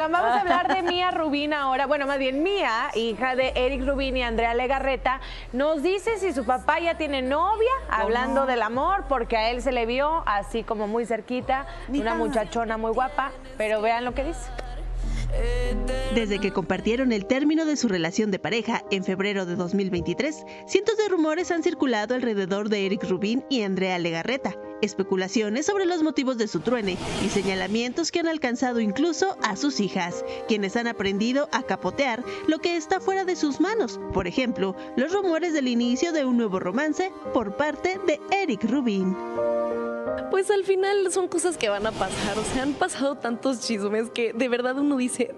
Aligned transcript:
Vamos 0.00 0.20
a 0.20 0.40
hablar 0.40 0.74
de 0.74 0.82
Mía 0.90 1.10
Rubín 1.10 1.52
ahora. 1.52 1.86
Bueno, 1.86 2.06
más 2.06 2.18
bien 2.18 2.42
Mía, 2.42 2.90
hija 2.94 3.36
de 3.36 3.52
Eric 3.54 3.86
Rubín 3.86 4.16
y 4.16 4.22
Andrea 4.22 4.54
Legarreta, 4.54 5.20
nos 5.52 5.82
dice 5.82 6.18
si 6.18 6.32
su 6.32 6.46
papá 6.46 6.80
ya 6.80 6.96
tiene 6.96 7.20
novia, 7.20 7.70
hablando 7.90 8.46
del 8.46 8.62
amor, 8.62 9.04
porque 9.10 9.36
a 9.36 9.50
él 9.50 9.60
se 9.60 9.72
le 9.72 9.84
vio 9.84 10.22
así 10.24 10.62
como 10.62 10.86
muy 10.86 11.04
cerquita, 11.04 11.66
una 11.88 12.14
muchachona 12.14 12.78
muy 12.78 12.92
guapa, 12.92 13.32
pero 13.58 13.82
vean 13.82 14.06
lo 14.06 14.14
que 14.14 14.24
dice. 14.24 14.50
Desde 16.14 16.38
que 16.38 16.50
compartieron 16.50 17.12
el 17.12 17.26
término 17.26 17.66
de 17.66 17.76
su 17.76 17.86
relación 17.86 18.30
de 18.30 18.38
pareja 18.38 18.82
en 18.90 19.04
febrero 19.04 19.44
de 19.44 19.54
2023, 19.54 20.46
cientos 20.66 20.96
de 20.96 21.08
rumores 21.08 21.50
han 21.50 21.62
circulado 21.62 22.14
alrededor 22.14 22.70
de 22.70 22.86
Eric 22.86 23.04
Rubín 23.04 23.44
y 23.50 23.62
Andrea 23.62 23.98
Legarreta 23.98 24.56
especulaciones 24.82 25.66
sobre 25.66 25.86
los 25.86 26.02
motivos 26.02 26.38
de 26.38 26.48
su 26.48 26.60
truene 26.60 26.96
y 27.24 27.28
señalamientos 27.28 28.10
que 28.10 28.20
han 28.20 28.28
alcanzado 28.28 28.80
incluso 28.80 29.36
a 29.42 29.56
sus 29.56 29.80
hijas, 29.80 30.24
quienes 30.48 30.76
han 30.76 30.86
aprendido 30.86 31.48
a 31.52 31.62
capotear 31.62 32.24
lo 32.46 32.58
que 32.58 32.76
está 32.76 33.00
fuera 33.00 33.24
de 33.24 33.36
sus 33.36 33.60
manos. 33.60 34.00
Por 34.12 34.26
ejemplo, 34.26 34.74
los 34.96 35.12
rumores 35.12 35.52
del 35.52 35.68
inicio 35.68 36.12
de 36.12 36.24
un 36.24 36.36
nuevo 36.36 36.58
romance 36.58 37.12
por 37.32 37.56
parte 37.56 37.98
de 38.06 38.20
Eric 38.30 38.64
Rubin. 38.64 39.16
Pues 40.30 40.50
al 40.50 40.64
final 40.64 41.10
son 41.12 41.28
cosas 41.28 41.56
que 41.56 41.68
van 41.68 41.86
a 41.86 41.92
pasar, 41.92 42.38
o 42.38 42.44
sea, 42.44 42.62
han 42.62 42.74
pasado 42.74 43.16
tantos 43.16 43.60
chismes 43.60 44.10
que 44.10 44.32
de 44.32 44.48
verdad 44.48 44.78
uno 44.78 44.96
dice, 44.96 45.34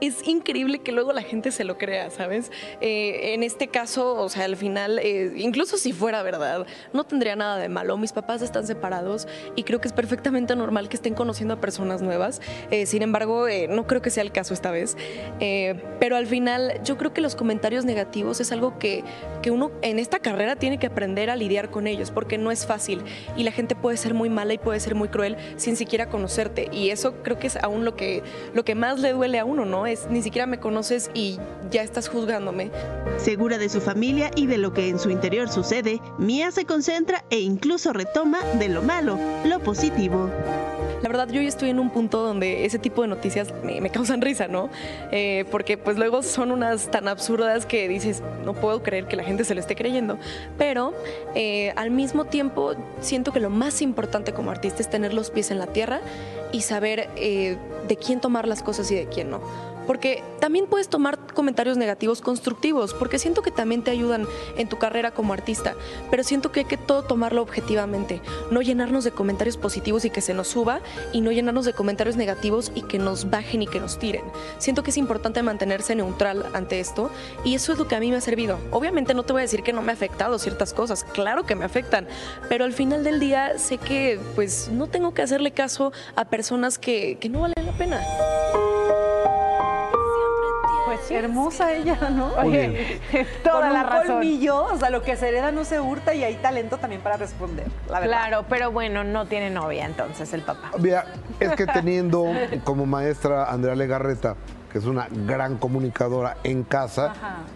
es 0.00 0.26
increíble 0.26 0.80
que 0.80 0.92
luego 0.92 1.12
la 1.12 1.22
gente 1.22 1.50
se 1.50 1.64
lo 1.64 1.78
crea, 1.78 2.10
¿sabes? 2.10 2.50
Eh, 2.80 3.34
en 3.34 3.42
este 3.42 3.68
caso, 3.68 4.14
o 4.14 4.28
sea, 4.28 4.44
al 4.44 4.56
final, 4.56 4.98
eh, 4.98 5.32
incluso 5.36 5.76
si 5.76 5.92
fuera 5.92 6.22
verdad, 6.22 6.66
no 6.92 7.04
tendría 7.04 7.36
nada 7.36 7.58
de 7.58 7.68
malo. 7.68 7.96
Mis 7.96 8.12
papás 8.12 8.42
están 8.42 8.66
separados 8.66 9.26
y 9.56 9.62
creo 9.64 9.80
que 9.80 9.88
es 9.88 9.94
perfectamente 9.94 10.56
normal 10.56 10.88
que 10.88 10.96
estén 10.96 11.14
conociendo 11.14 11.54
a 11.54 11.60
personas 11.60 12.02
nuevas. 12.02 12.40
Eh, 12.70 12.86
sin 12.86 13.02
embargo, 13.02 13.46
no 13.68 13.86
creo 13.86 14.02
que 14.02 14.10
sea 14.10 14.22
el 14.22 14.32
caso 14.32 14.54
esta 14.54 14.70
vez. 14.70 14.96
pero 16.00 16.16
al 16.16 16.26
final, 16.26 16.80
yo 16.84 16.96
creo 16.96 17.12
que 17.12 17.20
los 17.20 17.36
comentarios 17.36 17.84
negativos 17.84 18.40
es 18.40 18.52
algo 18.52 18.78
que, 18.78 19.04
que 19.42 19.50
uno 19.50 19.70
en 19.82 19.98
esta 19.98 20.18
carrera 20.18 20.56
tiene 20.56 20.78
que 20.78 20.86
aprender 20.86 21.30
a 21.30 21.36
lidiar 21.36 21.70
con 21.70 21.86
ellos, 21.86 22.10
porque 22.10 22.38
no 22.38 22.50
es 22.50 22.66
fácil 22.66 23.02
y 23.36 23.44
la 23.44 23.52
gente 23.52 23.74
puede 23.74 23.96
ser 23.96 24.14
muy 24.14 24.28
mala 24.28 24.54
y 24.54 24.58
puede 24.58 24.80
ser 24.80 24.94
muy 24.94 25.08
cruel 25.08 25.36
sin 25.56 25.76
siquiera 25.76 26.08
conocerte. 26.08 26.68
Y 26.72 26.90
eso 26.90 27.22
creo 27.22 27.38
que 27.38 27.46
es 27.46 27.56
aún 27.56 27.84
lo 27.84 27.96
que, 27.96 28.22
lo 28.52 28.64
que 28.64 28.74
más 28.74 29.00
le 29.00 29.12
duele 29.12 29.38
a 29.38 29.44
uno 29.44 29.53
¿no? 29.54 29.86
Es 29.86 30.08
ni 30.10 30.22
siquiera 30.22 30.46
me 30.46 30.58
conoces 30.58 31.10
y 31.14 31.38
ya 31.70 31.82
estás 31.82 32.08
juzgándome. 32.08 32.72
Segura 33.18 33.58
de 33.58 33.68
su 33.68 33.80
familia 33.80 34.30
y 34.34 34.46
de 34.46 34.58
lo 34.58 34.72
que 34.72 34.88
en 34.88 34.98
su 34.98 35.10
interior 35.10 35.48
sucede, 35.48 36.00
Mia 36.18 36.50
se 36.50 36.64
concentra 36.64 37.24
e 37.30 37.38
incluso 37.38 37.92
retoma 37.92 38.40
de 38.58 38.68
lo 38.68 38.82
malo, 38.82 39.16
lo 39.44 39.60
positivo. 39.60 40.28
La 41.04 41.08
verdad, 41.08 41.28
yo 41.28 41.42
ya 41.42 41.48
estoy 41.48 41.68
en 41.68 41.80
un 41.80 41.90
punto 41.90 42.22
donde 42.22 42.64
ese 42.64 42.78
tipo 42.78 43.02
de 43.02 43.08
noticias 43.08 43.52
me, 43.62 43.90
causan 43.90 44.22
risa, 44.22 44.48
¿no? 44.48 44.70
Eh, 45.12 45.44
porque 45.50 45.76
pues 45.76 45.98
luego 45.98 46.22
son 46.22 46.50
unas 46.50 46.90
tan 46.90 47.08
absurdas 47.08 47.66
que 47.66 47.86
dices, 47.88 48.22
no 48.46 48.54
puedo 48.54 48.82
creer 48.82 49.06
que 49.06 49.14
la 49.14 49.22
gente 49.22 49.44
se 49.44 49.54
lo 49.54 49.60
esté 49.60 49.76
creyendo. 49.76 50.16
Pero 50.56 50.94
eh, 51.34 51.74
al 51.76 51.90
mismo 51.90 52.24
tiempo 52.24 52.74
siento 53.02 53.34
que 53.34 53.40
lo 53.40 53.50
más 53.50 53.82
importante 53.82 54.32
como 54.32 54.50
artista 54.50 54.80
es 54.80 54.88
tener 54.88 55.12
los 55.12 55.30
pies 55.30 55.50
en 55.50 55.58
la 55.58 55.66
tierra 55.66 56.00
y 56.52 56.62
saber 56.62 57.10
eh, 57.16 57.58
de 57.86 57.96
quién 57.96 58.22
tomar 58.22 58.48
las 58.48 58.62
cosas 58.62 58.90
y 58.90 58.94
de 58.94 59.04
quién 59.04 59.28
no. 59.28 59.42
Porque 59.86 60.22
también 60.40 60.66
puedes 60.66 60.88
tomar 60.88 61.18
comentarios 61.34 61.76
negativos 61.76 62.20
constructivos, 62.20 62.94
porque 62.94 63.18
siento 63.18 63.42
que 63.42 63.50
también 63.50 63.82
te 63.82 63.90
ayudan 63.90 64.26
en 64.56 64.68
tu 64.68 64.78
carrera 64.78 65.10
como 65.10 65.32
artista, 65.32 65.74
pero 66.10 66.24
siento 66.24 66.52
que 66.52 66.60
hay 66.60 66.66
que 66.66 66.76
todo 66.76 67.02
tomarlo 67.02 67.42
objetivamente, 67.42 68.20
no 68.50 68.62
llenarnos 68.62 69.04
de 69.04 69.10
comentarios 69.10 69.56
positivos 69.56 70.04
y 70.04 70.10
que 70.10 70.20
se 70.20 70.34
nos 70.34 70.48
suba, 70.48 70.80
y 71.12 71.20
no 71.20 71.32
llenarnos 71.32 71.64
de 71.64 71.74
comentarios 71.74 72.16
negativos 72.16 72.72
y 72.74 72.82
que 72.82 72.98
nos 72.98 73.30
bajen 73.30 73.62
y 73.62 73.66
que 73.66 73.80
nos 73.80 73.98
tiren. 73.98 74.22
Siento 74.58 74.82
que 74.82 74.90
es 74.90 74.96
importante 74.96 75.42
mantenerse 75.42 75.94
neutral 75.94 76.46
ante 76.54 76.80
esto, 76.80 77.10
y 77.44 77.54
eso 77.54 77.72
es 77.72 77.78
lo 77.78 77.86
que 77.86 77.94
a 77.94 78.00
mí 78.00 78.10
me 78.10 78.16
ha 78.16 78.22
servido. 78.22 78.58
Obviamente 78.70 79.14
no 79.14 79.22
te 79.22 79.32
voy 79.32 79.40
a 79.40 79.44
decir 79.44 79.62
que 79.62 79.72
no 79.72 79.82
me 79.82 79.92
ha 79.92 79.94
afectado 79.94 80.38
ciertas 80.38 80.72
cosas, 80.72 81.04
claro 81.04 81.44
que 81.44 81.54
me 81.56 81.64
afectan, 81.64 82.06
pero 82.48 82.64
al 82.64 82.72
final 82.72 83.04
del 83.04 83.20
día 83.20 83.58
sé 83.58 83.78
que 83.78 84.18
pues 84.34 84.70
no 84.72 84.86
tengo 84.86 85.12
que 85.12 85.22
hacerle 85.22 85.50
caso 85.50 85.92
a 86.16 86.24
personas 86.24 86.78
que, 86.78 87.18
que 87.20 87.28
no 87.28 87.40
valen 87.40 87.66
la 87.66 87.72
pena. 87.72 88.00
Hermosa 91.18 91.72
ella, 91.72 91.96
¿no? 92.10 92.32
Oye, 92.34 93.00
toda 93.42 93.70
la 93.70 93.82
razón. 93.82 94.16
colmillo, 94.16 94.64
o 94.64 94.76
sea, 94.76 94.90
lo 94.90 95.02
que 95.02 95.16
se 95.16 95.28
hereda 95.28 95.52
no 95.52 95.64
se 95.64 95.80
hurta 95.80 96.14
y 96.14 96.24
hay 96.24 96.34
talento 96.36 96.78
también 96.78 97.02
para 97.02 97.16
responder, 97.16 97.66
la 97.88 98.00
verdad. 98.00 98.16
Claro, 98.16 98.44
pero 98.48 98.70
bueno, 98.70 99.04
no 99.04 99.26
tiene 99.26 99.50
novia 99.50 99.86
entonces 99.86 100.32
el 100.32 100.42
papá. 100.42 100.72
Mira, 100.78 101.06
es 101.40 101.52
que 101.52 101.66
teniendo 101.74 102.26
como 102.64 102.86
maestra 102.86 103.50
Andrea 103.50 103.74
Legarreta, 103.74 104.36
que 104.72 104.78
es 104.78 104.86
una 104.86 105.06
gran 105.26 105.56
comunicadora 105.58 106.36
en 106.42 106.64
casa, 106.64 107.12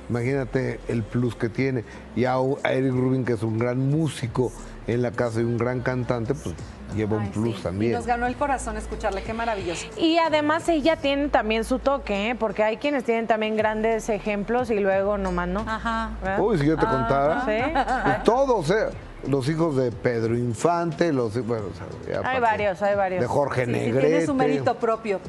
imagínate 0.08 0.78
el 0.86 1.02
plus 1.02 1.34
que 1.34 1.48
tiene. 1.48 1.84
Y 2.14 2.26
a 2.26 2.36
Eric 2.64 2.92
Rubin, 2.92 3.24
que 3.24 3.32
es 3.32 3.42
un 3.42 3.58
gran 3.58 3.90
músico 3.90 4.52
en 4.88 5.02
la 5.02 5.10
casa 5.10 5.40
y 5.40 5.44
un 5.44 5.58
gran 5.58 5.80
cantante, 5.80 6.34
pues 6.34 6.54
lleva 6.96 7.18
un 7.18 7.30
plus 7.30 7.62
también. 7.62 7.92
Y 7.92 7.94
nos 7.94 8.06
ganó 8.06 8.26
el 8.26 8.36
corazón 8.36 8.76
escucharle, 8.76 9.22
qué 9.22 9.34
maravilloso. 9.34 9.86
Y 9.96 10.18
además 10.18 10.68
ella 10.68 10.96
tiene 10.96 11.28
también 11.28 11.64
su 11.64 11.78
toque, 11.78 12.30
¿eh? 12.30 12.34
porque 12.34 12.64
hay 12.64 12.78
quienes 12.78 13.04
tienen 13.04 13.26
también 13.26 13.56
grandes 13.56 14.08
ejemplos 14.08 14.70
y 14.70 14.80
luego 14.80 15.18
nomás 15.18 15.48
no. 15.48 15.60
Ajá. 15.60 16.12
Uy, 16.38 16.58
si 16.58 16.66
yo 16.66 16.76
te 16.76 16.86
contara. 16.86 17.44
¿Sí? 17.44 17.72
Pues 18.04 18.22
todos, 18.24 18.70
¿eh? 18.70 18.88
Los 19.26 19.48
hijos 19.48 19.76
de 19.76 19.90
Pedro 19.90 20.36
Infante, 20.38 21.12
los 21.12 21.44
bueno, 21.44 21.66
hay 22.24 22.40
varios, 22.40 22.80
hay 22.82 22.94
varios. 22.94 23.20
De 23.20 23.26
Jorge 23.26 23.66
Negrete. 23.66 24.06
tiene 24.06 24.26
su 24.26 24.32
mérito 24.32 24.74
propio. 24.76 25.20